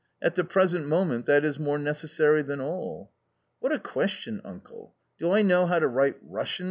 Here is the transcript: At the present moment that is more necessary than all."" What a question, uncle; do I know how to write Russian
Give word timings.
At 0.19 0.33
the 0.33 0.43
present 0.43 0.87
moment 0.87 1.27
that 1.27 1.45
is 1.45 1.59
more 1.59 1.77
necessary 1.77 2.41
than 2.41 2.59
all."" 2.59 3.11
What 3.59 3.71
a 3.71 3.77
question, 3.77 4.41
uncle; 4.43 4.95
do 5.19 5.29
I 5.29 5.43
know 5.43 5.67
how 5.67 5.77
to 5.77 5.87
write 5.87 6.17
Russian 6.23 6.59